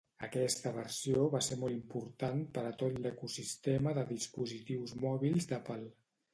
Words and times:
Aquesta 0.27 0.69
versió 0.77 1.25
va 1.35 1.41
ser 1.47 1.57
molt 1.65 1.75
important 1.75 2.41
per 2.57 2.65
a 2.71 2.73
tot 2.81 2.99
l'ecosistema 3.05 3.95
de 4.01 4.09
dispositius 4.17 4.99
mòbils 5.07 5.51
d'Apple. 5.53 5.91